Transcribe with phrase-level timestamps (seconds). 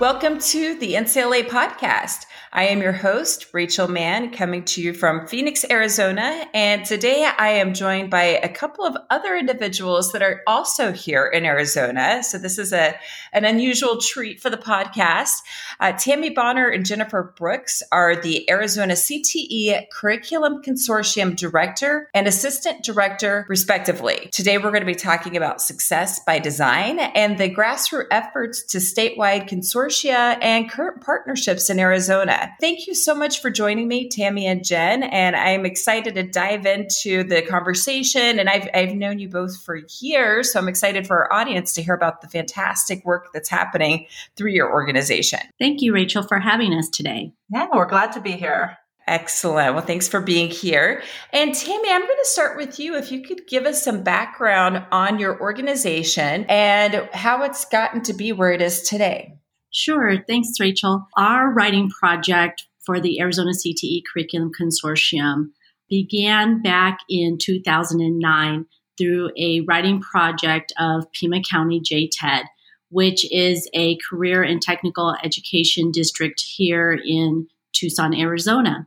[0.00, 2.24] Welcome to the NCLA podcast.
[2.52, 6.48] I am your host, Rachel Mann, coming to you from Phoenix, Arizona.
[6.52, 11.26] And today I am joined by a couple of other individuals that are also here
[11.26, 12.24] in Arizona.
[12.24, 12.96] So this is a,
[13.32, 15.42] an unusual treat for the podcast.
[15.78, 22.82] Uh, Tammy Bonner and Jennifer Brooks are the Arizona CTE Curriculum Consortium Director and Assistant
[22.82, 24.28] Director, respectively.
[24.32, 28.78] Today we're going to be talking about success by design and the grassroots efforts to
[28.78, 32.39] statewide consortia and current partnerships in Arizona.
[32.60, 35.02] Thank you so much for joining me, Tammy and Jen.
[35.02, 38.38] And I'm excited to dive into the conversation.
[38.38, 40.52] And I've, I've known you both for years.
[40.52, 44.52] So I'm excited for our audience to hear about the fantastic work that's happening through
[44.52, 45.40] your organization.
[45.58, 47.32] Thank you, Rachel, for having us today.
[47.50, 48.78] Yeah, we're glad to be here.
[49.06, 49.74] Excellent.
[49.74, 51.02] Well, thanks for being here.
[51.32, 52.94] And Tammy, I'm going to start with you.
[52.94, 58.12] If you could give us some background on your organization and how it's gotten to
[58.12, 59.39] be where it is today.
[59.72, 60.22] Sure.
[60.26, 61.06] Thanks, Rachel.
[61.16, 65.50] Our writing project for the Arizona CTE Curriculum Consortium
[65.88, 68.66] began back in 2009
[68.98, 72.44] through a writing project of Pima County JTED,
[72.90, 78.86] which is a career and technical education district here in Tucson, Arizona.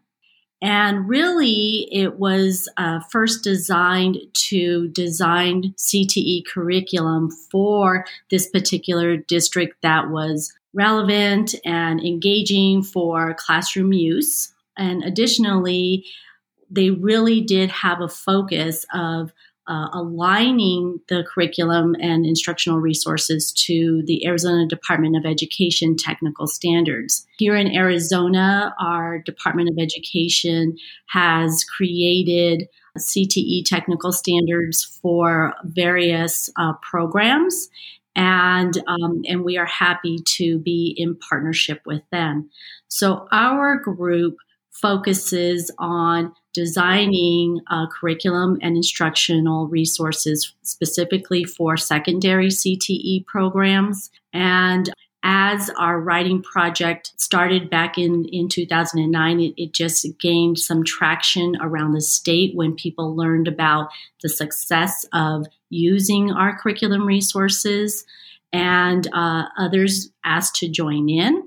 [0.62, 4.18] And really, it was uh, first designed
[4.50, 13.93] to design CTE curriculum for this particular district that was relevant and engaging for classroom
[13.93, 14.53] use.
[14.77, 16.05] And additionally,
[16.69, 19.31] they really did have a focus of
[19.67, 27.25] uh, aligning the curriculum and instructional resources to the Arizona Department of Education technical standards.
[27.38, 30.75] Here in Arizona, our Department of Education
[31.07, 37.69] has created CTE technical standards for various uh, programs
[38.16, 42.50] and um, and we are happy to be in partnership with them.
[42.88, 44.38] So our group
[44.72, 54.91] focuses on designing a curriculum and instructional resources specifically for secondary CTE programs and
[55.24, 61.56] as our writing project started back in, in 2009, it, it, just gained some traction
[61.62, 63.88] around the state when people learned about
[64.22, 68.06] the success of using our curriculum resources,
[68.51, 71.44] and uh, others asked to join in.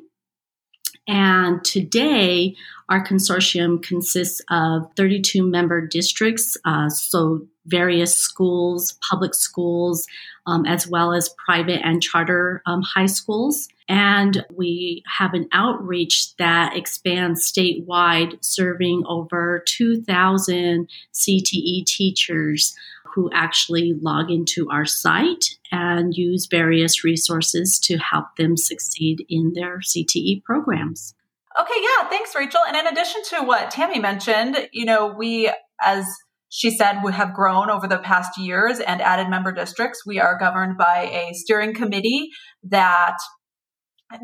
[1.08, 2.56] And today,
[2.88, 10.06] our consortium consists of 32 member districts, uh, so various schools, public schools,
[10.46, 13.68] um, as well as private and charter um, high schools.
[13.88, 22.74] And we have an outreach that expands statewide, serving over 2,000 CTE teachers
[23.14, 29.54] who actually log into our site and use various resources to help them succeed in
[29.54, 31.14] their CTE programs.
[31.58, 32.60] Okay, yeah, thanks, Rachel.
[32.68, 35.50] And in addition to what Tammy mentioned, you know, we,
[35.82, 36.04] as
[36.50, 40.02] she said, we have grown over the past years and added member districts.
[40.06, 42.28] We are governed by a steering committee
[42.64, 43.16] that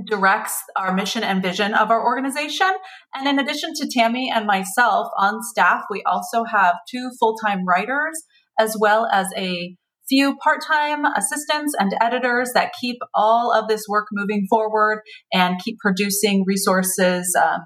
[0.06, 2.70] directs our mission and vision of our organization.
[3.14, 7.66] And in addition to Tammy and myself on staff, we also have two full time
[7.66, 8.22] writers
[8.58, 9.76] as well as a
[10.08, 15.00] few part time assistants and editors that keep all of this work moving forward
[15.32, 17.60] and keep producing resources um,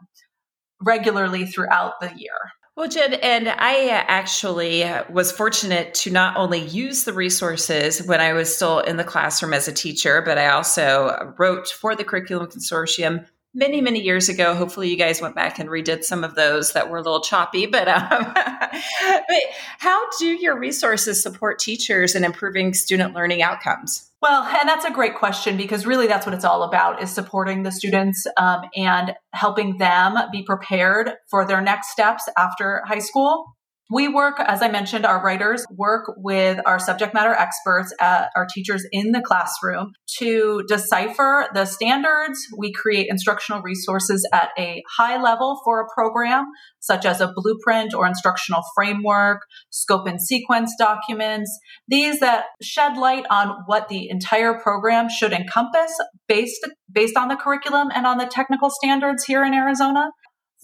[0.81, 2.39] regularly throughout the year.
[2.77, 8.35] Well, Jen, and I actually was fortunate to not only use the resources when I
[8.35, 12.49] was still in the classroom as a teacher, but I also wrote for the Curriculum
[12.49, 13.25] Consortium
[13.57, 14.55] many, many years ago.
[14.55, 17.67] Hopefully, you guys went back and redid some of those that were a little choppy.
[17.67, 19.43] But, um, but
[19.79, 24.11] how do your resources support teachers in improving student learning outcomes?
[24.23, 27.63] Well, and that's a great question because really that's what it's all about is supporting
[27.63, 33.56] the students um, and helping them be prepared for their next steps after high school.
[33.89, 38.47] We work, as I mentioned, our writers work with our subject matter experts, at our
[38.53, 42.39] teachers in the classroom to decipher the standards.
[42.59, 46.47] We create instructional resources at a high level for a program,
[46.81, 51.57] such as a blueprint or instructional framework, scope and sequence documents,
[51.87, 55.93] these that shed light on what the entire program should encompass
[56.27, 60.11] based, based on the curriculum and on the technical standards here in Arizona.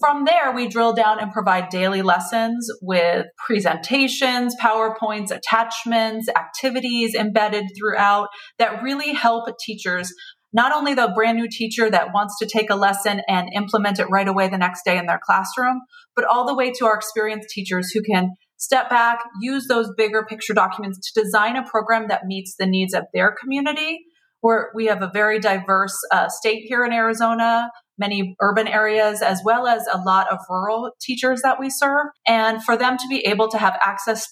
[0.03, 7.67] From there, we drill down and provide daily lessons with presentations, PowerPoints, attachments, activities embedded
[7.77, 8.27] throughout
[8.59, 10.11] that really help teachers.
[10.51, 14.07] Not only the brand new teacher that wants to take a lesson and implement it
[14.11, 15.79] right away the next day in their classroom,
[16.17, 20.25] but all the way to our experienced teachers who can step back, use those bigger
[20.25, 24.01] picture documents to design a program that meets the needs of their community.
[24.41, 29.41] We're, we have a very diverse uh, state here in Arizona many urban areas as
[29.45, 32.07] well as a lot of rural teachers that we serve.
[32.27, 34.27] And for them to be able to have access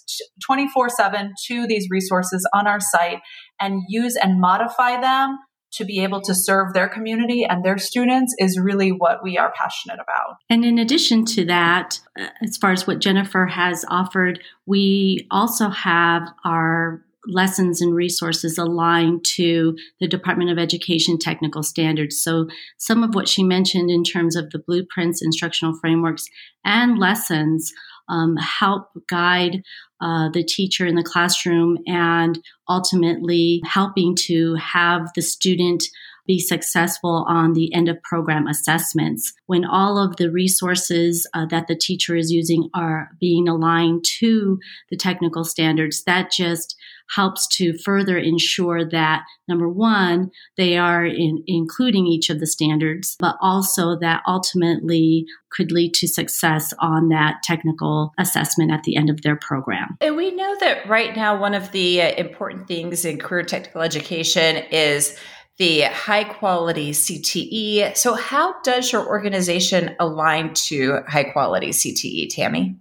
[0.46, 3.20] 24 7 to these resources on our site
[3.60, 5.38] and use and modify them
[5.74, 9.54] to be able to serve their community and their students is really what we are
[9.56, 10.38] passionate about.
[10.50, 15.70] And in addition to that, uh, as far as what Jennifer has offered, we also
[15.70, 22.22] have our lessons and resources aligned to the Department of Education technical standards.
[22.22, 22.48] So,
[22.78, 26.26] some of what she mentioned in terms of the blueprints, instructional frameworks,
[26.66, 27.72] and lessons
[28.10, 29.62] um, help guide
[30.02, 35.84] uh, the teacher in the classroom and ultimately helping to have the student
[36.32, 41.68] be successful on the end of program assessments when all of the resources uh, that
[41.68, 44.58] the teacher is using are being aligned to
[44.90, 46.78] the technical standards that just
[47.14, 53.18] helps to further ensure that number one, they are in, including each of the standards,
[53.20, 59.10] but also that ultimately could lead to success on that technical assessment at the end
[59.10, 59.98] of their program.
[60.00, 63.82] And we know that right now, one of the uh, important things in career technical
[63.82, 65.20] education is
[65.62, 67.96] the high quality CTE.
[67.96, 72.76] So, how does your organization align to high quality CTE, Tammy?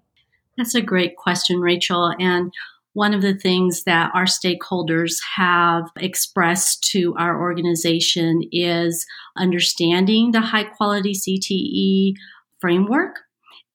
[0.56, 2.14] That's a great question, Rachel.
[2.18, 2.50] And
[2.94, 9.04] one of the things that our stakeholders have expressed to our organization is
[9.36, 12.14] understanding the high quality CTE
[12.62, 13.16] framework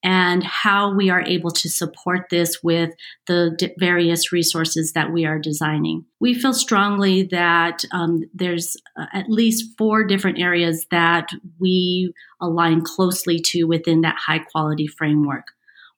[0.06, 2.92] and how we are able to support this with
[3.26, 6.06] the d- various resources that we are designing.
[6.20, 11.30] We feel strongly that um, there's uh, at least four different areas that
[11.60, 15.46] we align closely to within that high quality framework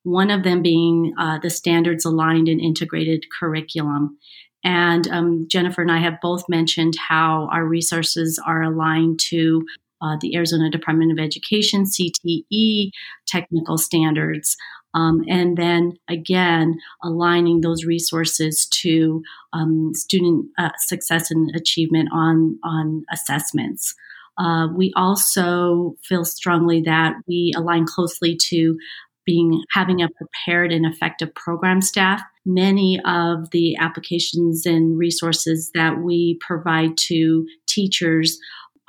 [0.03, 4.17] one of them being uh, the standards aligned and integrated curriculum.
[4.63, 9.65] And um, Jennifer and I have both mentioned how our resources are aligned to
[10.01, 12.91] uh, the Arizona Department of Education, CTE,
[13.27, 14.55] technical standards.
[14.93, 19.21] Um, and then again, aligning those resources to
[19.53, 23.93] um, student uh, success and achievement on, on assessments.
[24.37, 28.77] Uh, we also feel strongly that we align closely to
[29.25, 32.21] being having a prepared and effective program staff.
[32.45, 38.39] Many of the applications and resources that we provide to teachers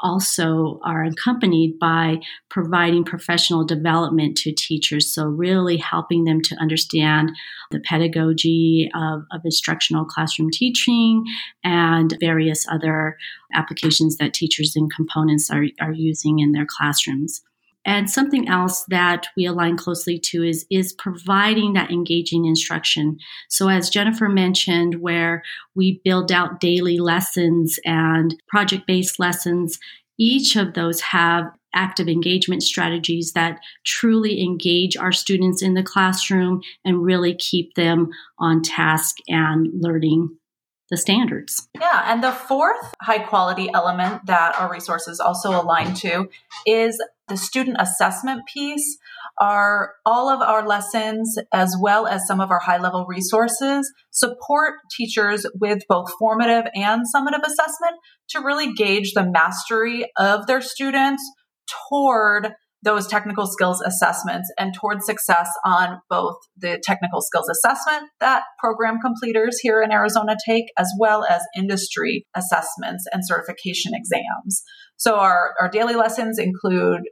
[0.01, 5.13] also are accompanied by providing professional development to teachers.
[5.13, 7.31] So, really helping them to understand
[7.71, 11.25] the pedagogy of, of, instructional classroom teaching
[11.65, 13.17] and various other
[13.55, 17.43] applications that teachers and components are, are using in their classrooms.
[17.89, 23.17] And something else that we align closely to is, is providing that engaging instruction.
[23.49, 25.43] So as Jennifer mentioned, where
[25.75, 29.79] we build out daily lessons and project-based lessons,
[30.19, 31.45] each of those have
[31.75, 38.11] active engagement strategies that truly engage our students in the classroom and really keep them
[38.39, 40.29] on task and learning
[40.91, 41.69] the standards.
[41.81, 46.29] Yeah, and the fourth high quality element that our resources also align to
[46.67, 48.99] is the student assessment piece.
[49.41, 54.75] Are all of our lessons, as well as some of our high level resources, support
[54.97, 57.95] teachers with both formative and summative assessment
[58.31, 61.23] to really gauge the mastery of their students
[61.89, 62.49] toward
[62.83, 68.99] those technical skills assessments and toward success on both the technical skills assessment that program
[69.01, 74.63] completers here in Arizona take, as well as industry assessments and certification exams.
[74.97, 77.03] So our, our daily lessons include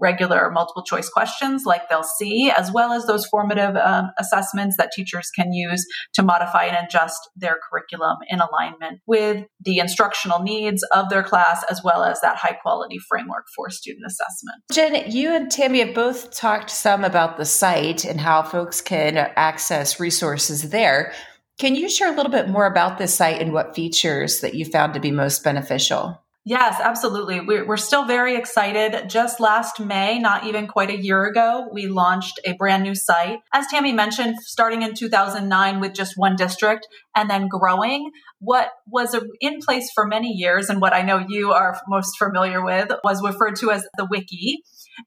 [0.00, 4.90] regular multiple choice questions like they'll see, as well as those formative um, assessments that
[4.94, 10.82] teachers can use to modify and adjust their curriculum in alignment with the instructional needs
[10.94, 14.62] of their class, as well as that high quality framework for student assessment.
[14.72, 19.16] Jen, you and Tammy have both talked some about the site and how folks can
[19.16, 21.12] access resources there.
[21.58, 24.66] Can you share a little bit more about this site and what features that you
[24.66, 26.20] found to be most beneficial?
[26.48, 27.40] Yes, absolutely.
[27.40, 29.10] We're, we're still very excited.
[29.10, 33.40] Just last May, not even quite a year ago, we launched a brand new site.
[33.52, 36.86] As Tammy mentioned, starting in 2009 with just one district
[37.16, 38.12] and then growing.
[38.38, 42.64] What was in place for many years and what I know you are most familiar
[42.64, 44.62] with was referred to as the wiki.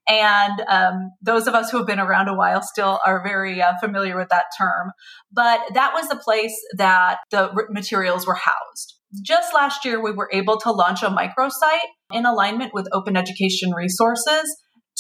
[0.09, 3.75] And um, those of us who have been around a while still are very uh,
[3.81, 4.91] familiar with that term.
[5.31, 8.98] But that was the place that the materials were housed.
[9.23, 11.79] Just last year, we were able to launch a microsite
[12.11, 14.55] in alignment with open education resources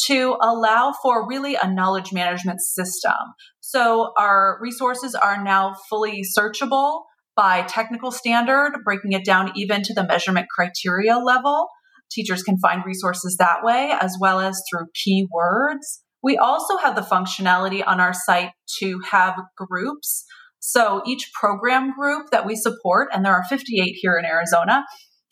[0.05, 3.13] to allow for really a knowledge management system.
[3.59, 7.01] So our resources are now fully searchable
[7.35, 11.67] by technical standard, breaking it down even to the measurement criteria level.
[12.11, 15.99] Teachers can find resources that way, as well as through keywords.
[16.23, 20.25] We also have the functionality on our site to have groups.
[20.59, 24.83] So each program group that we support, and there are 58 here in Arizona,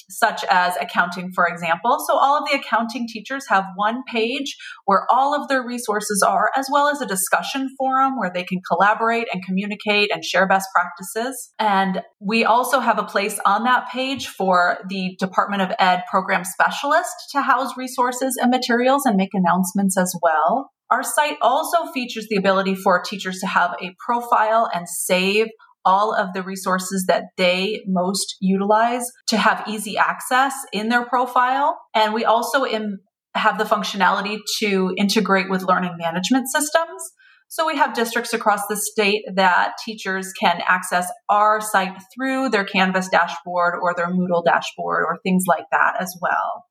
[0.10, 1.98] such as accounting, for example.
[2.08, 4.56] So all of the accounting teachers have one page
[4.86, 8.62] where all of their resources are, as well as a discussion forum where they can
[8.70, 11.52] collaborate and communicate and share best practices.
[11.60, 16.44] And we also have a place on that page for the Department of Ed program
[16.46, 20.72] specialist to house resources and materials and make announcements as well.
[20.90, 25.48] Our site also features the ability for teachers to have a profile and save
[25.84, 31.78] all of the resources that they most utilize to have easy access in their profile.
[31.96, 33.00] And we also Im-
[33.36, 37.02] have the functionality to integrate with learning management systems.
[37.50, 42.66] So we have districts across the state that teachers can access our site through their
[42.66, 46.66] Canvas dashboard or their Moodle dashboard or things like that as well.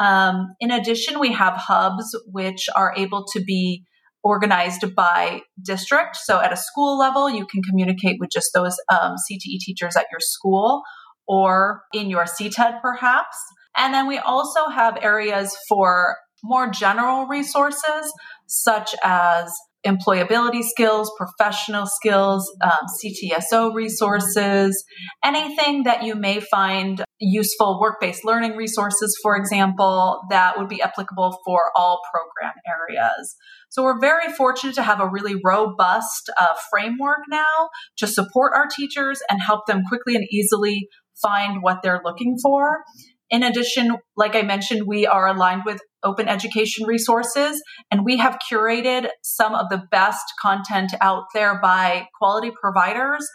[0.00, 3.84] Um, in addition, we have hubs which are able to be
[4.22, 6.16] organized by district.
[6.16, 10.06] So at a school level, you can communicate with just those um, CTE teachers at
[10.10, 10.82] your school
[11.28, 13.36] or in your CTED perhaps.
[13.76, 18.12] And then we also have areas for more general resources
[18.46, 19.52] such as
[19.86, 24.84] employability skills, professional skills, um, CTSO resources,
[25.24, 30.82] anything that you may find useful work based learning resources, for example, that would be
[30.82, 33.36] applicable for all program areas.
[33.70, 38.66] So we're very fortunate to have a really robust uh, framework now to support our
[38.66, 40.88] teachers and help them quickly and easily
[41.22, 42.82] find what they're looking for.
[43.30, 48.38] In addition, like I mentioned, we are aligned with open education resources and we have
[48.50, 53.26] curated some of the best content out there by quality providers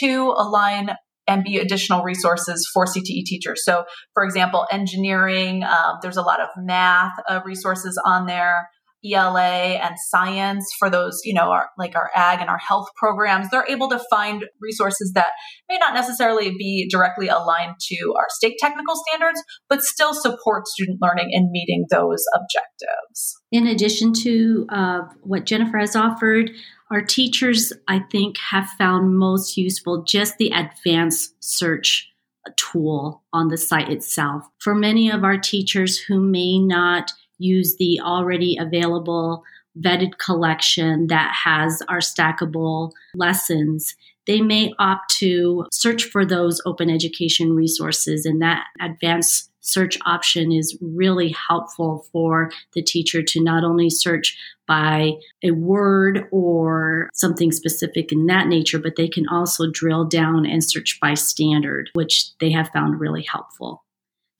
[0.00, 0.90] to align
[1.26, 3.64] and be additional resources for CTE teachers.
[3.64, 8.68] So, for example, engineering, um, there's a lot of math uh, resources on there.
[9.04, 13.48] ELA and science for those, you know, our, like our ag and our health programs,
[13.50, 15.32] they're able to find resources that
[15.68, 20.98] may not necessarily be directly aligned to our state technical standards, but still support student
[21.00, 23.40] learning in meeting those objectives.
[23.50, 26.50] In addition to uh, what Jennifer has offered,
[26.90, 32.08] our teachers, I think, have found most useful just the advanced search
[32.56, 34.44] tool on the site itself.
[34.58, 39.44] For many of our teachers who may not use the already available
[39.80, 43.96] vetted collection that has our stackable lessons,
[44.26, 48.24] they may opt to search for those open education resources.
[48.26, 54.36] And that advanced search option is really helpful for the teacher to not only search
[54.66, 60.46] by a word or something specific in that nature, but they can also drill down
[60.46, 63.84] and search by standard, which they have found really helpful.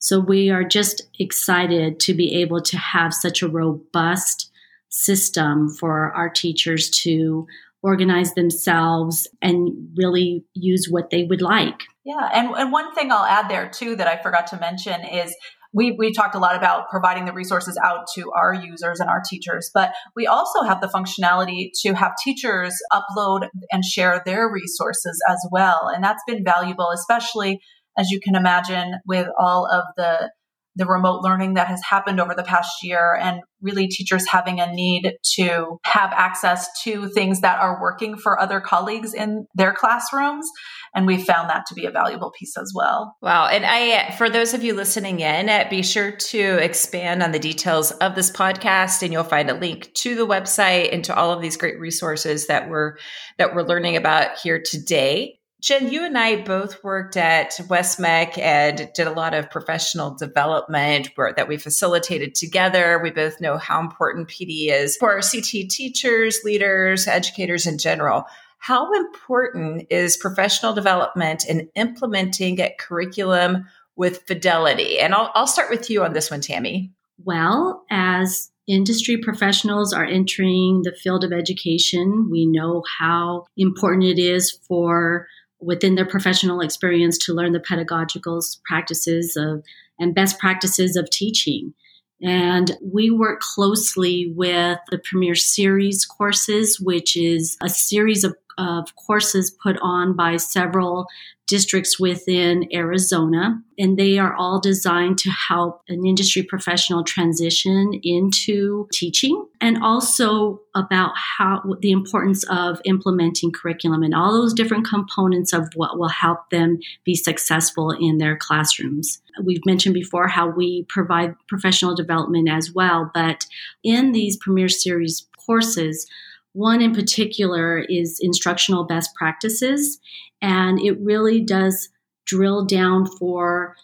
[0.03, 4.51] So we are just excited to be able to have such a robust
[4.89, 7.47] system for our teachers to
[7.81, 11.83] organize themselves and really use what they would like.
[12.03, 15.33] Yeah, and, and one thing I'll add there too that I forgot to mention is
[15.71, 19.21] we, we talked a lot about providing the resources out to our users and our
[19.29, 25.23] teachers, but we also have the functionality to have teachers upload and share their resources
[25.29, 25.89] as well.
[25.93, 27.61] And that's been valuable, especially
[27.97, 30.31] as you can imagine, with all of the
[30.75, 34.73] the remote learning that has happened over the past year and really teachers having a
[34.73, 40.47] need to have access to things that are working for other colleagues in their classrooms
[40.95, 43.15] and we found that to be a valuable piece as well.
[43.21, 43.47] Wow.
[43.47, 47.39] And I for those of you listening in, uh, be sure to expand on the
[47.39, 51.31] details of this podcast and you'll find a link to the website and to all
[51.31, 52.97] of these great resources that we're
[53.37, 55.39] that we're learning about here today.
[55.63, 61.09] Jen, you and I both worked at West-MEC and did a lot of professional development
[61.15, 62.99] that we facilitated together.
[63.01, 68.25] We both know how important PD is for our CT teachers, leaders, educators in general.
[68.57, 73.65] How important is professional development in implementing a curriculum
[73.95, 74.99] with fidelity?
[74.99, 76.91] And I'll, I'll start with you on this one, Tammy.
[77.23, 84.19] Well, as industry professionals are entering the field of education, we know how important it
[84.19, 85.27] is for
[85.63, 89.63] within their professional experience to learn the pedagogical practices of
[89.99, 91.73] and best practices of teaching.
[92.21, 98.95] And we work closely with the Premier Series courses, which is a series of of
[98.95, 101.07] courses put on by several
[101.45, 108.87] districts within Arizona, and they are all designed to help an industry professional transition into
[108.93, 115.53] teaching and also about how the importance of implementing curriculum and all those different components
[115.53, 119.21] of what will help them be successful in their classrooms.
[119.43, 123.45] We've mentioned before how we provide professional development as well, but
[123.83, 126.07] in these Premier Series courses,
[126.53, 129.99] one in particular is instructional best practices,
[130.41, 131.89] and it really does
[132.25, 133.75] drill down for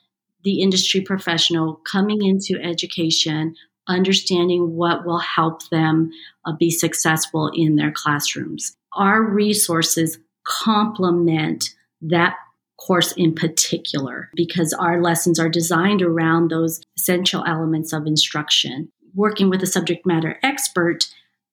[0.44, 3.56] the industry professional coming into education,
[3.88, 6.12] understanding what will help them
[6.46, 8.76] uh, be successful in their classrooms.
[8.94, 12.36] Our resources complement that
[12.78, 18.90] course in particular because our lessons are designed around those essential elements of instruction.
[19.16, 21.08] Working with a subject matter expert,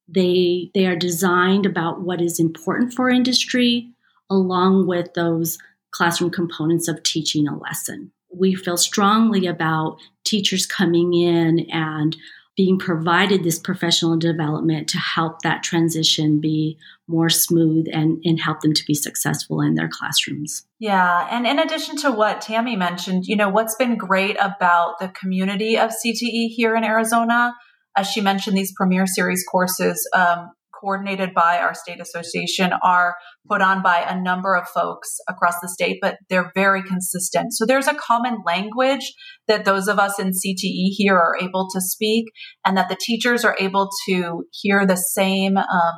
[0.09, 3.91] they they are designed about what is important for industry
[4.31, 5.59] along with those
[5.91, 8.13] classroom components of teaching a lesson.
[8.33, 12.17] We feel strongly about teachers coming in and
[12.57, 18.63] being provided this professional development to help that transition be more smooth and, and help
[18.63, 20.67] them to be successful in their classrooms.
[20.79, 21.29] Yeah.
[21.31, 25.77] And in addition to what Tammy mentioned, you know, what's been great about the community
[25.77, 27.55] of CTE here in Arizona
[27.97, 30.51] as she mentioned, these Premier Series courses um,
[30.81, 33.17] coordinated by our state association are
[33.49, 37.53] put on by a number of folks across the state, but they're very consistent.
[37.53, 39.13] So there's a common language
[39.49, 42.27] that those of us in CTE here are able to speak,
[42.65, 45.95] and that the teachers are able to hear the same um,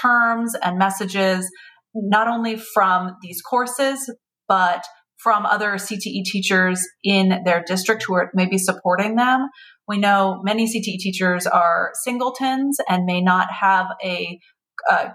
[0.00, 1.48] terms and messages,
[1.94, 4.12] not only from these courses,
[4.48, 4.82] but
[5.22, 9.48] from other CTE teachers in their district who are maybe supporting them.
[9.92, 14.38] We know many CTE teachers are singletons and may not have a,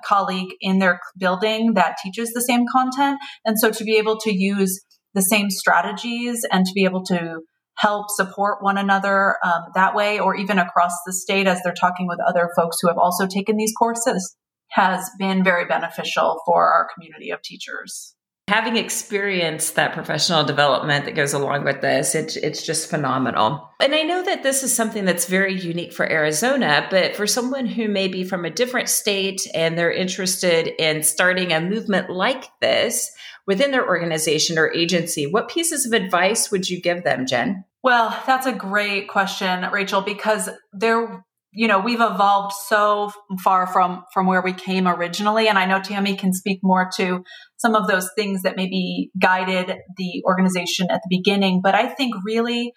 [0.06, 3.20] colleague in their building that teaches the same content.
[3.44, 4.80] And so to be able to use
[5.14, 7.42] the same strategies and to be able to
[7.76, 12.08] help support one another um, that way, or even across the state as they're talking
[12.08, 14.38] with other folks who have also taken these courses,
[14.70, 18.16] has been very beneficial for our community of teachers
[18.48, 23.70] having experienced that professional development that goes along with this, it, it's just phenomenal.
[23.82, 27.66] And I know that this is something that's very unique for Arizona, but for someone
[27.66, 32.46] who may be from a different state and they're interested in starting a movement like
[32.62, 33.12] this
[33.46, 37.66] within their organization or agency, what pieces of advice would you give them, Jen?
[37.84, 41.26] Well, that's a great question, Rachel, because there
[41.58, 43.12] you know we've evolved so
[43.44, 45.48] far from from where we came originally.
[45.48, 47.24] And i know tammy can speak more to
[47.58, 51.62] some of those things that maybe guided the organization at the beginning.
[51.64, 52.72] But i think really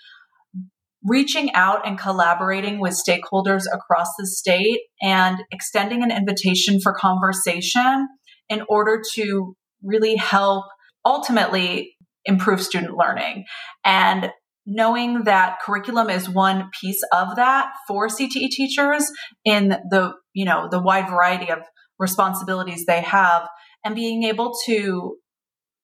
[1.04, 8.08] reaching out and collaborating with stakeholders across the state and extending an invitation for conversation
[8.48, 10.64] in order to really help
[11.04, 13.44] ultimately improve student learning.
[13.84, 14.30] And
[14.72, 19.10] knowing that curriculum is one piece of that for CTE teachers
[19.44, 21.58] in the, you know, the wide variety of
[21.98, 23.48] responsibilities they have
[23.84, 25.16] and being able to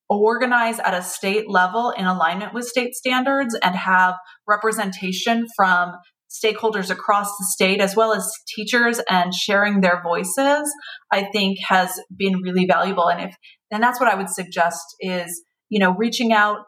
[0.08, 4.14] organize at a state level in alignment with state standards and have
[4.46, 5.92] representation from
[6.30, 10.72] stakeholders across the state as well as teachers and sharing their voices
[11.12, 13.08] i think has been really valuable.
[13.08, 13.36] And if
[13.70, 16.58] and that's what i would suggest is you know reaching out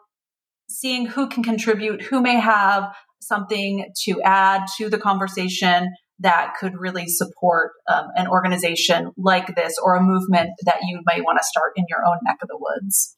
[0.79, 6.77] seeing who can contribute, who may have something to add to the conversation that could
[6.77, 11.47] really support um, an organization like this or a movement that you may want to
[11.47, 13.17] start in your own neck of the woods.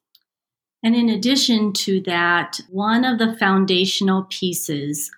[0.84, 5.12] And in addition to that, one of the foundational pieces,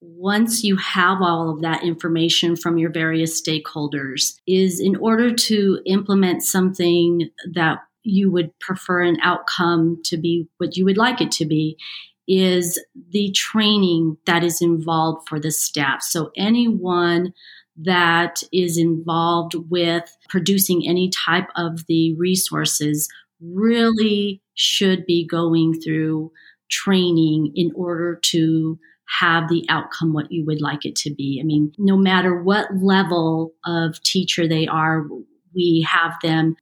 [0.00, 5.80] once you have all of that information from your various stakeholders, is in order to
[5.86, 11.30] implement something that you would prefer an outcome to be what you would like it
[11.32, 11.76] to be
[12.26, 16.02] is the training that is involved for the staff.
[16.02, 17.32] So anyone
[17.76, 23.08] that is involved with producing any type of the resources
[23.40, 26.30] really should be going through
[26.70, 28.78] training in order to
[29.20, 31.38] have the outcome what you would like it to be.
[31.42, 35.06] I mean, no matter what level of teacher they are,
[35.54, 36.56] we have them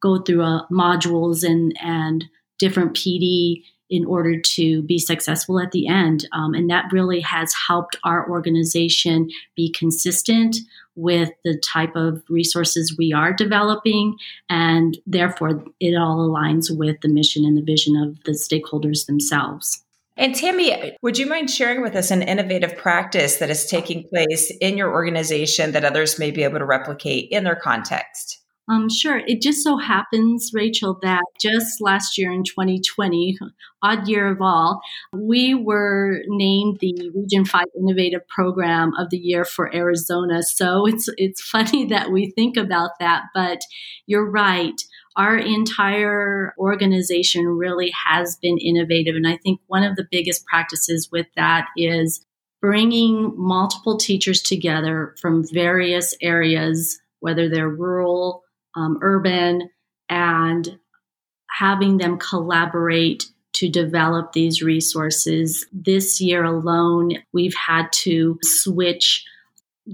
[0.00, 2.24] go through uh, modules and and
[2.58, 6.28] different PD in order to be successful at the end.
[6.32, 10.56] Um, and that really has helped our organization be consistent
[10.94, 14.16] with the type of resources we are developing.
[14.50, 19.82] And therefore, it all aligns with the mission and the vision of the stakeholders themselves.
[20.16, 24.50] And Tammy, would you mind sharing with us an innovative practice that is taking place
[24.60, 28.40] in your organization that others may be able to replicate in their context?
[28.70, 29.22] Um, sure.
[29.26, 33.38] It just so happens, Rachel, that just last year in 2020,
[33.82, 39.46] odd year of all, we were named the Region 5 Innovative Program of the Year
[39.46, 40.42] for Arizona.
[40.42, 43.62] So it's it's funny that we think about that, but
[44.06, 44.78] you're right.
[45.16, 49.16] Our entire organization really has been innovative.
[49.16, 52.24] And I think one of the biggest practices with that is
[52.60, 58.44] bringing multiple teachers together from various areas, whether they're rural,
[58.76, 59.70] um, urban,
[60.08, 60.78] and
[61.50, 65.66] having them collaborate to develop these resources.
[65.72, 69.24] This year alone, we've had to switch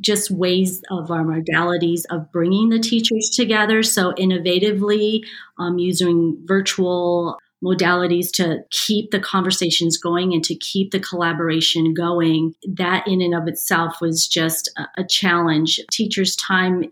[0.00, 3.82] just ways of our modalities of bringing the teachers together.
[3.82, 5.24] So, innovatively,
[5.58, 12.54] um, using virtual modalities to keep the conversations going and to keep the collaboration going,
[12.68, 15.80] that in and of itself was just a, challenge.
[15.90, 16.84] Teachers' time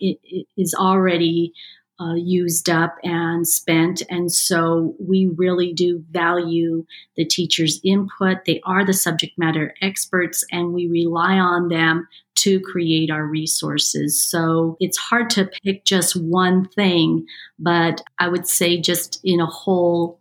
[0.56, 1.52] is already
[2.00, 4.02] uh, used up and spent.
[4.08, 6.85] And so we really do value
[7.16, 8.44] the teacher's input.
[8.44, 14.20] They are the subject matter experts, and we rely on them to create our resources.
[14.20, 17.26] So it's hard to pick just one thing,
[17.58, 20.18] but I would say, just in a whole,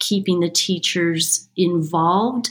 [0.00, 2.50] keeping the teachers involved,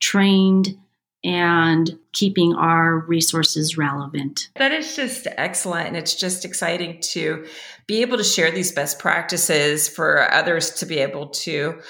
[0.00, 0.76] trained,
[1.24, 4.48] and keeping our resources relevant.
[4.56, 5.88] That is just excellent.
[5.88, 7.46] And it's just exciting to
[7.86, 11.80] be able to share these best practices for others to be able to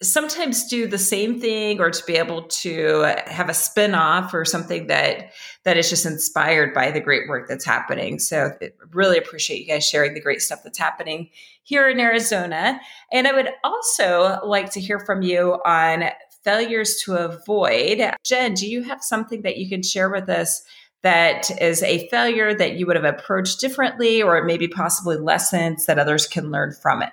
[0.00, 4.86] sometimes do the same thing or to be able to have a spin-off or something
[4.86, 5.32] that
[5.64, 8.18] that is just inspired by the great work that's happening.
[8.18, 8.52] So
[8.92, 11.30] really appreciate you guys sharing the great stuff that's happening
[11.64, 12.80] here in arizona.
[13.12, 16.04] And i would also like to hear from you on
[16.44, 18.12] failures to avoid.
[18.24, 20.62] Jen do you have something that you can share with us
[21.02, 25.98] that is a failure that you would have approached differently or maybe possibly lessons that
[25.98, 27.10] others can learn from it?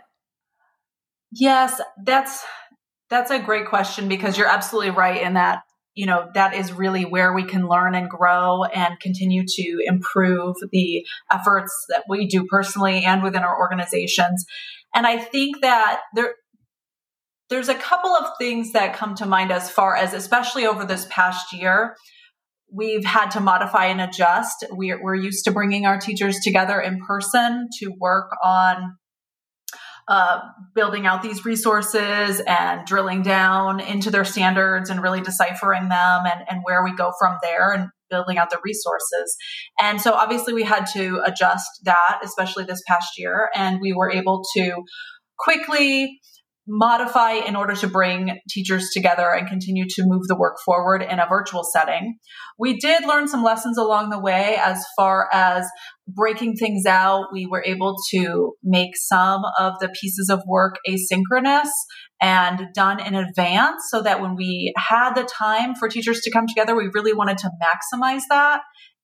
[1.31, 2.45] Yes that's
[3.09, 5.63] that's a great question because you're absolutely right in that,
[5.93, 10.55] you know, that is really where we can learn and grow and continue to improve
[10.71, 14.45] the efforts that we do personally and within our organizations.
[14.93, 16.35] And I think that there,
[17.49, 21.05] there's a couple of things that come to mind as far as, especially over this
[21.09, 21.95] past year,
[22.71, 24.65] we've had to modify and adjust.
[24.71, 28.97] We're, we're used to bringing our teachers together in person to work on
[30.07, 30.39] uh,
[30.75, 36.41] building out these resources and drilling down into their standards and really deciphering them and,
[36.49, 39.35] and where we go from there and building out the resources.
[39.81, 43.49] And so obviously we had to adjust that, especially this past year.
[43.55, 44.83] And we were able to
[45.39, 46.19] quickly
[46.67, 51.19] modify in order to bring teachers together and continue to move the work forward in
[51.19, 52.17] a virtual setting.
[52.57, 55.67] We did learn some lessons along the way as far as
[56.07, 57.27] breaking things out.
[57.31, 61.69] We were able to make some of the pieces of work asynchronous
[62.21, 66.47] and done in advance so that when we had the time for teachers to come
[66.47, 68.61] together, we really wanted to maximize that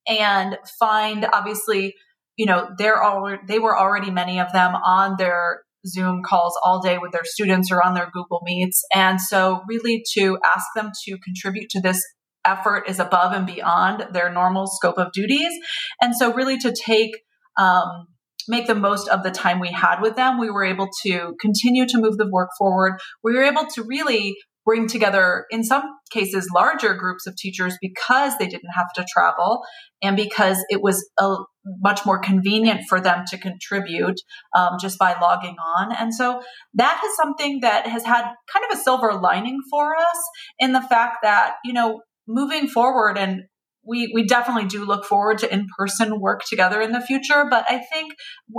[0.08, 1.94] and find obviously
[2.38, 6.82] you know they're all they were already many of them on their Zoom calls all
[6.82, 8.84] day with their students or on their Google Meets.
[8.94, 12.02] And so, really, to ask them to contribute to this
[12.46, 15.54] effort is above and beyond their normal scope of duties.
[16.02, 17.12] And so, really, to take
[17.58, 18.08] um,
[18.48, 20.40] make the most of the time we had with them.
[20.40, 23.00] We were able to continue to move the work forward.
[23.24, 28.38] We were able to really bring together, in some cases, larger groups of teachers because
[28.38, 29.64] they didn't have to travel
[30.02, 31.36] and because it was a,
[31.80, 34.20] much more convenient for them to contribute
[34.56, 35.96] um, just by logging on.
[35.96, 36.42] And so
[36.76, 40.82] that is something that has had kind of a silver lining for us in the
[40.82, 43.44] fact that, you know, moving forward and
[43.84, 47.80] we, we definitely do look forward to in-person work together in the future, but I
[47.80, 48.14] think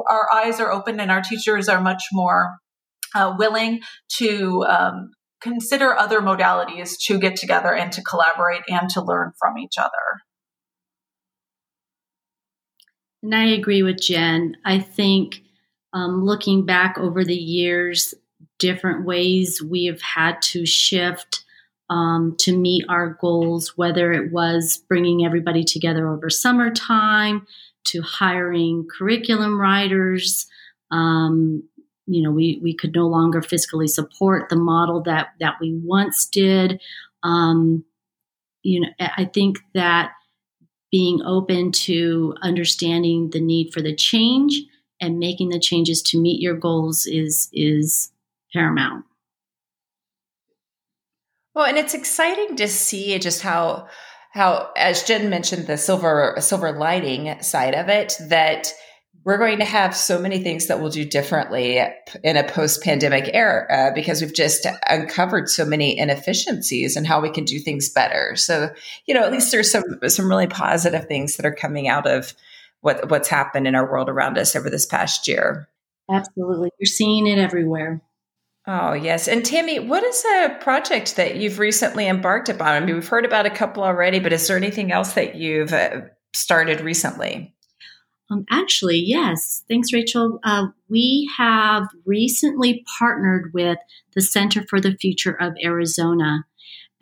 [0.09, 2.51] our eyes are open and our teachers are much more
[3.15, 3.81] uh, willing
[4.19, 5.11] to um,
[5.43, 9.91] consider other modalities to get together and to collaborate and to learn from each other.
[13.23, 14.57] And I agree with Jen.
[14.65, 15.43] I think
[15.93, 18.15] um, looking back over the years,
[18.59, 21.45] different ways we have had to shift
[21.91, 27.47] um, to meet our goals, whether it was bringing everybody together over summertime,
[27.85, 30.47] to hiring curriculum writers,
[30.91, 31.63] um,
[32.13, 36.27] you know we we could no longer fiscally support the model that that we once
[36.27, 36.81] did.
[37.23, 37.85] Um,
[38.63, 40.13] you know i think that
[40.91, 44.61] being open to understanding the need for the change
[45.01, 48.13] and making the changes to meet your goals is is
[48.53, 49.05] paramount.
[51.55, 53.89] Well and it's exciting to see just how
[54.33, 58.73] how as jen mentioned the silver silver lining side of it that
[59.25, 61.81] we're going to have so many things that we'll do differently
[62.25, 67.31] in a post-pandemic era uh, because we've just uncovered so many inefficiencies and how we
[67.31, 68.35] can do things better.
[68.37, 68.71] So,
[69.07, 72.35] you know, at least there's some some really positive things that are coming out of
[72.81, 75.69] what what's happened in our world around us over this past year.
[76.11, 78.03] Absolutely, you're seeing it everywhere.
[78.67, 82.69] Oh yes, and Tammy, what is a project that you've recently embarked upon?
[82.69, 85.73] I mean, we've heard about a couple already, but is there anything else that you've
[85.73, 87.55] uh, started recently?
[88.33, 89.63] Um, actually, yes.
[89.69, 90.41] Thanks, Rachel.
[90.43, 93.79] Uh, we have recently partnered with
[94.15, 96.45] the Center for the Future of Arizona.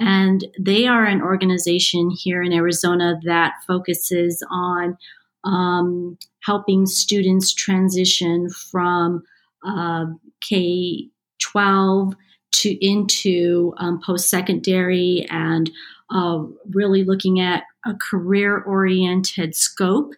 [0.00, 4.96] And they are an organization here in Arizona that focuses on
[5.44, 9.22] um, helping students transition from
[9.64, 10.06] uh,
[10.40, 12.14] K 12
[12.52, 15.70] to into um, post secondary and
[16.10, 20.12] uh, really looking at a career oriented scope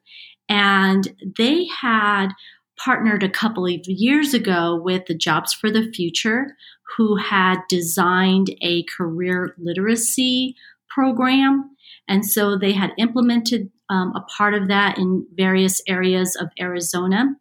[0.52, 2.28] and they had
[2.76, 6.58] partnered a couple of years ago with the Jobs for the Future,
[6.94, 10.54] who had designed a career literacy
[10.90, 11.74] program.
[12.06, 17.34] And so they had implemented um, a part of that in various areas of Arizona.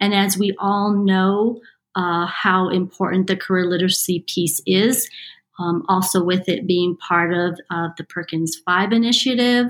[0.00, 1.60] And as we all know,
[1.94, 5.10] uh, how important the career literacy piece is,
[5.58, 9.66] um, also with it being part of, of the Perkins 5 initiative,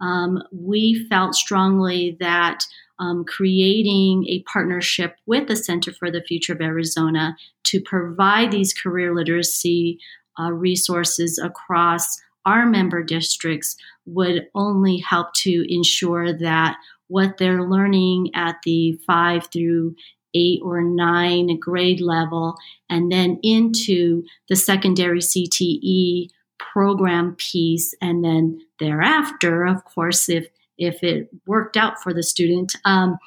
[0.00, 2.64] um, we felt strongly that
[2.98, 8.72] um, creating a partnership with the Center for the Future of Arizona to provide these
[8.72, 9.98] career literacy
[10.38, 16.76] uh, resources across our member districts would only help to ensure that
[17.08, 19.94] what they're learning at the five through
[20.34, 22.56] eight or nine grade level
[22.90, 27.94] and then into the secondary CTE program piece.
[28.00, 33.18] And then thereafter of course if if it worked out for the student um,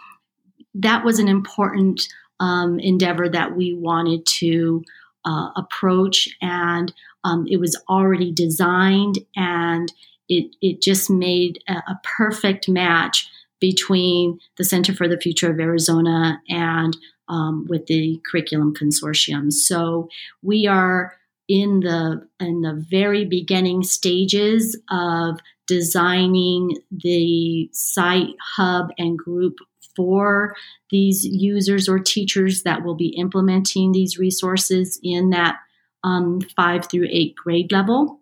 [0.75, 2.07] that was an important
[2.39, 4.83] um, endeavor that we wanted to
[5.25, 6.29] uh, approach.
[6.41, 9.91] And um, it was already designed and
[10.29, 13.27] it, it just made a, a, perfect match
[13.59, 16.95] between the center for the future of arizona and
[17.27, 19.51] um, with the curriculum consortium.
[19.51, 20.07] So
[20.41, 21.13] we are
[21.49, 29.57] in the in the very beginning stages of designing the site hub and group
[29.95, 30.55] for
[30.91, 35.57] these users or teachers that will be implementing these resources in that
[36.03, 38.21] um, five through eight grade level.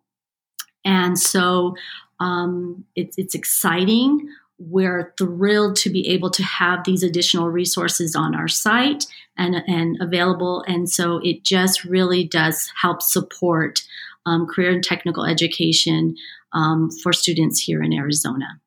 [0.84, 1.76] And so
[2.20, 4.28] um, it's, it's exciting
[4.60, 9.06] we're thrilled to be able to have these additional resources on our site
[9.38, 10.64] and, and available.
[10.68, 13.84] And so it just really does help support
[14.26, 16.16] um, career and technical education
[16.54, 18.60] um, for students here in Arizona.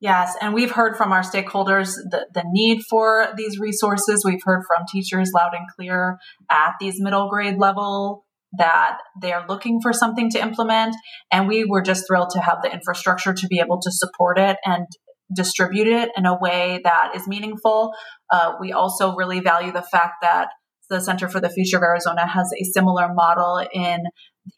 [0.00, 4.24] Yes, and we've heard from our stakeholders the, the need for these resources.
[4.24, 6.18] We've heard from teachers loud and clear
[6.50, 8.24] at these middle grade level
[8.58, 10.94] that they're looking for something to implement.
[11.32, 14.56] And we were just thrilled to have the infrastructure to be able to support it
[14.64, 14.86] and
[15.34, 17.92] distribute it in a way that is meaningful.
[18.30, 20.48] Uh, we also really value the fact that
[20.88, 24.00] the Center for the Future of Arizona has a similar model in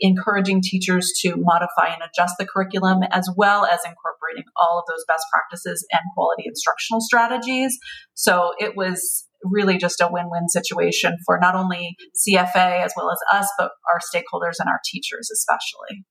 [0.01, 5.05] encouraging teachers to modify and adjust the curriculum, as well as incorporating all of those
[5.07, 7.79] best practices and quality instructional strategies.
[8.15, 13.19] So it was really just a win-win situation for not only CFA as well as
[13.33, 16.05] us, but our stakeholders and our teachers especially.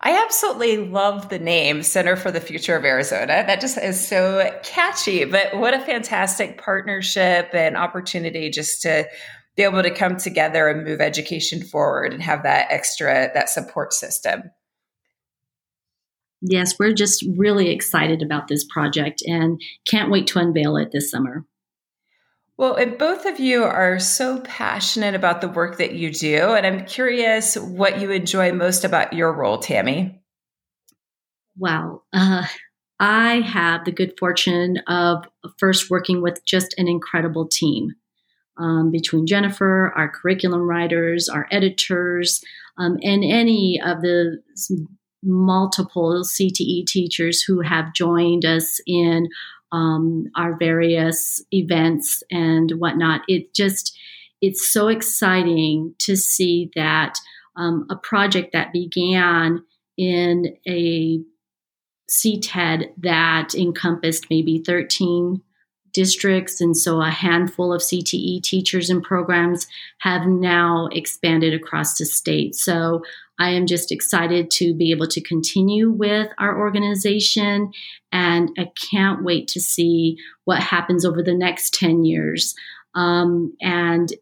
[0.00, 3.44] I absolutely love the name Center for the Future of Arizona.
[3.46, 9.08] That just is so catchy, but what a fantastic partnership and opportunity just to
[9.56, 13.92] be able to come together and move education forward and have that extra that support
[13.92, 14.44] system.
[16.40, 21.10] Yes, we're just really excited about this project and can't wait to unveil it this
[21.10, 21.44] summer.
[22.58, 26.54] Well, and both of you are so passionate about the work that you do.
[26.54, 30.20] And I'm curious what you enjoy most about your role, Tammy.
[31.56, 32.46] Well, uh,
[32.98, 35.24] I have the good fortune of
[35.56, 37.94] first working with just an incredible team.
[38.56, 42.42] Um, between Jennifer, our curriculum writers, our editors,
[42.76, 44.42] um, and any of the
[45.22, 49.28] multiple CTE teachers who have joined us in
[49.72, 53.22] um, our various events and whatnot.
[53.28, 53.96] It just
[54.40, 57.18] it's so exciting to see that
[57.56, 59.62] um, a project that began
[59.96, 61.20] in a
[62.08, 65.42] CTED that encompassed maybe 13
[65.92, 66.60] districts.
[66.60, 69.66] And so a handful of CTE teachers and programs
[69.98, 72.54] have now expanded across the state.
[72.54, 73.02] So
[73.38, 77.72] I am just excited to be able to continue with our organization.
[78.12, 82.54] And I can't wait to see what happens over the next 10 years.
[82.94, 84.12] Um, and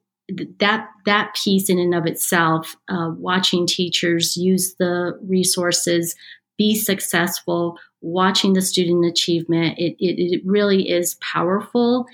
[0.58, 6.16] that that piece in and of itself, uh, watching teachers use the resources,
[6.58, 12.06] be successful, watching the student achievement, it, it, it really is powerful.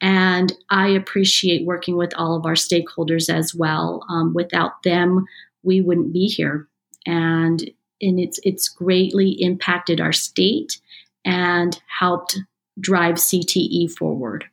[0.00, 4.04] And I appreciate working with all of our stakeholders as well.
[4.08, 5.26] Um, without them,
[5.62, 6.68] we wouldn't be here.
[7.06, 7.70] And
[8.00, 10.80] and it's it's greatly impacted our state
[11.24, 12.38] and helped
[12.78, 14.46] drive CTE forward.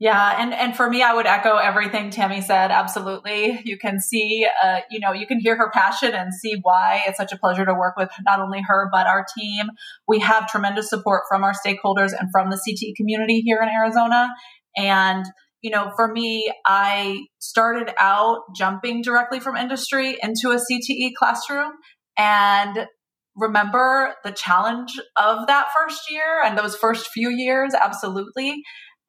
[0.00, 2.70] Yeah, and and for me, I would echo everything Tammy said.
[2.70, 7.04] Absolutely, you can see, uh, you know, you can hear her passion and see why
[7.06, 9.66] it's such a pleasure to work with not only her but our team.
[10.08, 14.28] We have tremendous support from our stakeholders and from the CTE community here in Arizona.
[14.76, 15.24] And
[15.64, 21.72] you know, for me, I started out jumping directly from industry into a CTE classroom,
[22.16, 22.86] and
[23.34, 27.74] remember the challenge of that first year and those first few years.
[27.74, 28.62] Absolutely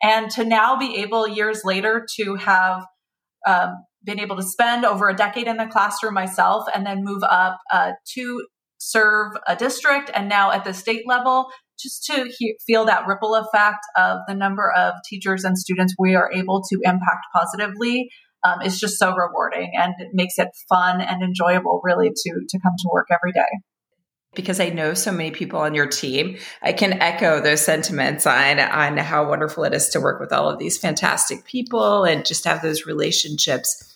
[0.04, 2.86] and to now be able years later to have
[3.48, 7.24] um, been able to spend over a decade in the classroom myself and then move
[7.24, 8.46] up uh, to
[8.78, 11.48] serve a district and now at the state level
[11.80, 16.16] just to he- feel that ripple effect of the number of teachers and students we
[16.16, 18.10] are able to impact positively
[18.44, 22.60] um, is just so rewarding and it makes it fun and enjoyable really to to
[22.60, 23.60] come to work every day
[24.36, 28.60] because I know so many people on your team, I can echo those sentiments on,
[28.60, 32.44] on how wonderful it is to work with all of these fantastic people and just
[32.44, 33.95] have those relationships.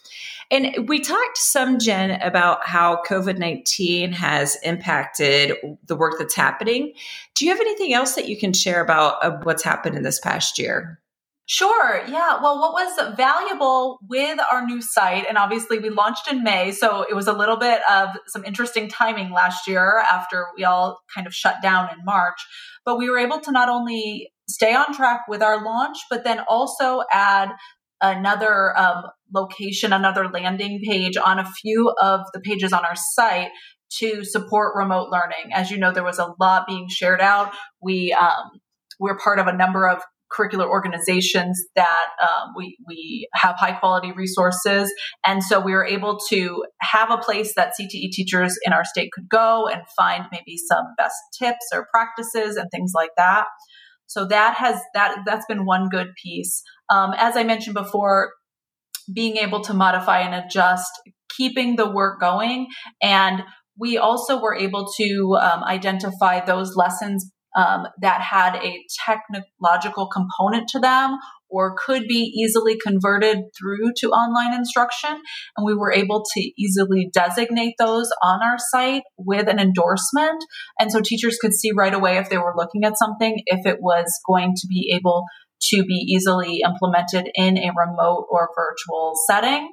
[0.52, 6.94] And we talked some, Jen, about how COVID 19 has impacted the work that's happening.
[7.36, 10.20] Do you have anything else that you can share about uh, what's happened in this
[10.20, 11.00] past year?
[11.46, 12.04] Sure.
[12.08, 12.40] Yeah.
[12.44, 17.04] Well, what was valuable with our new site, and obviously we launched in May, so
[17.10, 21.26] it was a little bit of some interesting timing last year after we all kind
[21.26, 22.40] of shut down in March.
[22.86, 26.40] But we were able to not only stay on track with our launch, but then
[26.48, 27.50] also add
[28.02, 33.50] another um, location, another landing page on a few of the pages on our site
[34.00, 35.52] to support remote learning.
[35.54, 37.54] As you know, there was a lot being shared out.
[37.82, 38.60] We um,
[39.00, 44.12] we're part of a number of curricular organizations that um, we, we have high quality
[44.12, 44.92] resources.
[45.26, 49.12] And so we were able to have a place that CTE teachers in our state
[49.12, 53.46] could go and find maybe some best tips or practices and things like that.
[54.10, 56.64] So that has that that's been one good piece.
[56.90, 58.32] Um, as I mentioned before,
[59.14, 60.90] being able to modify and adjust,
[61.38, 62.68] keeping the work going,
[63.04, 63.44] and
[63.78, 70.68] we also were able to um, identify those lessons um, that had a technological component
[70.70, 71.18] to them
[71.50, 75.12] or could be easily converted through to online instruction.
[75.58, 80.44] And we were able to easily designate those on our site with an endorsement.
[80.80, 83.82] And so teachers could see right away if they were looking at something, if it
[83.82, 85.26] was going to be able
[85.72, 89.72] to be easily implemented in a remote or virtual setting.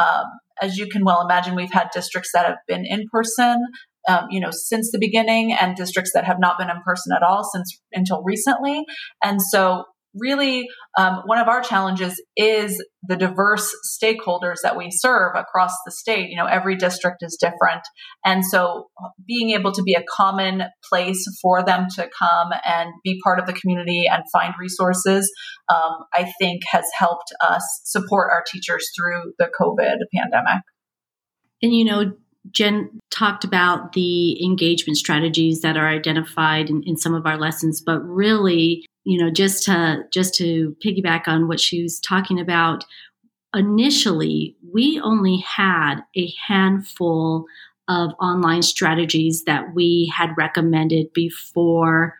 [0.00, 0.24] Um,
[0.62, 3.64] as you can well imagine, we've had districts that have been in person
[4.08, 7.22] um, you know, since the beginning and districts that have not been in person at
[7.22, 8.84] all since until recently.
[9.22, 9.84] And so
[10.18, 15.92] really um, one of our challenges is the diverse stakeholders that we serve across the
[15.92, 16.30] state.
[16.30, 17.82] You know every district is different.
[18.24, 18.88] And so
[19.26, 23.46] being able to be a common place for them to come and be part of
[23.46, 25.30] the community and find resources
[25.72, 30.62] um, i think has helped us support our teachers through the covid pandemic.
[31.62, 32.12] And you know
[32.52, 37.82] Jen talked about the engagement strategies that are identified in, in, some of our lessons,
[37.84, 42.84] but really, you know, just to just to piggyback on what she was talking about,
[43.56, 47.46] initially we only had a handful
[47.88, 52.16] of online strategies that we had recommended before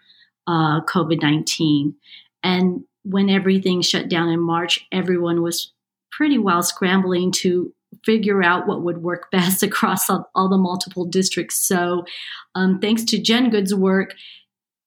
[0.47, 1.95] uh, COVID nineteen,
[2.43, 5.71] and when everything shut down in March, everyone was
[6.11, 7.71] pretty well scrambling to
[8.03, 11.57] figure out what would work best across all, all the multiple districts.
[11.57, 12.07] So,
[12.55, 14.15] um, thanks to Jen Good's work,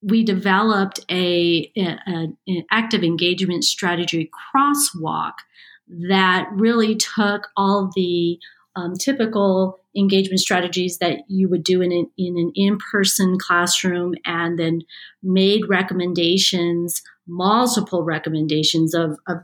[0.02, 1.98] we developed a, a,
[2.48, 5.34] an active engagement strategy crosswalk
[6.10, 8.40] that really took all the
[8.76, 14.58] um, typical engagement strategies that you would do in an, in an in-person classroom and
[14.58, 14.82] then
[15.22, 19.38] made recommendations multiple recommendations of, of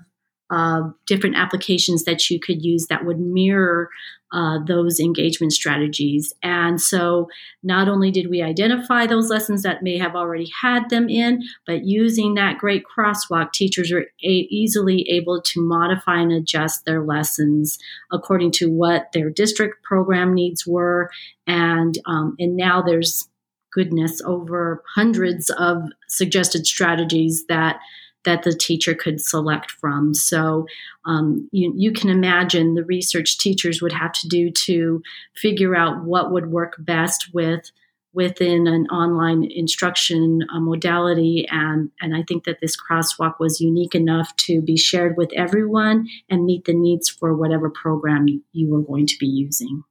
[0.50, 3.90] uh, different applications that you could use that would mirror
[4.34, 6.34] uh, those engagement strategies.
[6.44, 7.30] And so,
[7.64, 11.86] not only did we identify those lessons that may have already had them in, but
[11.86, 17.80] using that great crosswalk, teachers are a- easily able to modify and adjust their lessons
[18.12, 21.10] according to what their district program needs were.
[21.46, 23.30] And um, and now there's
[23.72, 27.80] goodness over hundreds of suggested strategies that
[28.28, 30.14] that the teacher could select from.
[30.14, 30.68] So
[31.06, 35.02] um, you, you, can imagine the research teachers would have to do to
[35.34, 37.72] figure out what would work best with
[38.14, 43.96] within an online instruction uh, modality and and I think that this crosswalk was unique
[43.96, 48.82] enough to be shared with everyone and meet the needs for whatever program you were
[48.82, 49.84] going to be using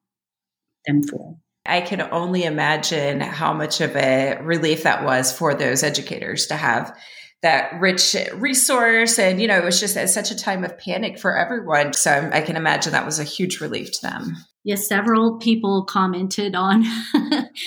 [0.86, 1.36] them for.
[1.64, 6.56] I can only imagine how much of a relief that was for those educators to
[6.56, 6.96] have
[7.42, 9.18] that rich resource.
[9.18, 11.92] And, you know, it was just at such a time of panic for everyone.
[11.92, 14.36] So I can imagine that was a huge relief to them.
[14.64, 16.82] Yes, several people commented on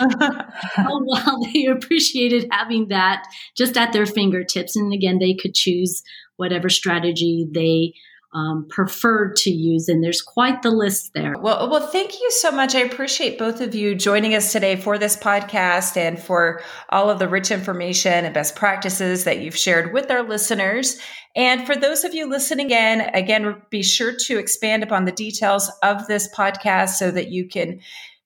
[0.75, 4.75] how well they appreciated having that just at their fingertips.
[4.75, 6.03] And again, they could choose
[6.35, 7.93] whatever strategy they
[8.33, 9.89] um, preferred to use.
[9.89, 11.35] And there's quite the list there.
[11.37, 12.75] Well, well, thank you so much.
[12.75, 17.17] I appreciate both of you joining us today for this podcast and for all of
[17.17, 20.99] the rich information and best practices that you've shared with our listeners.
[21.35, 25.71] And for those of you listening in, again, be sure to expand upon the details
[25.83, 27.79] of this podcast so that you can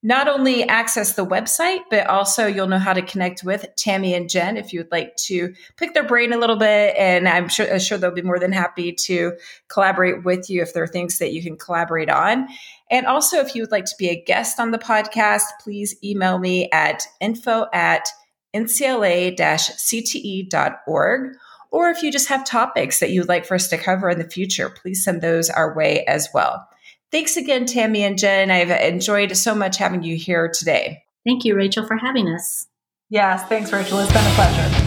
[0.05, 4.29] not only access the website, but also you'll know how to connect with Tammy and
[4.29, 6.93] Jen if you would like to pick their brain a little bit.
[6.97, 9.31] And I'm sure, I'm sure they'll be more than happy to
[9.69, 12.49] collaborate with you if there are things that you can collaborate on.
[12.91, 16.37] And also, if you would like to be a guest on the podcast, please email
[16.37, 18.09] me at info at
[18.53, 21.35] ncla cte.org.
[21.71, 24.29] Or if you just have topics that you'd like for us to cover in the
[24.29, 26.67] future, please send those our way as well.
[27.13, 28.49] Thanks again, Tammy and Jen.
[28.49, 31.03] I've enjoyed so much having you here today.
[31.23, 32.65] Thank you, Rachel, for having us.
[33.11, 33.99] Yes, thanks, Rachel.
[33.99, 34.82] It's been a pleasure.